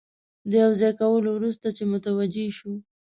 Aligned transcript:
د 0.49 0.51
یو 0.63 0.71
ځای 0.79 0.93
کولو 1.01 1.29
وروسته 1.33 1.67
چې 1.77 1.83
متوجه 1.93 2.47
شو. 2.57 2.71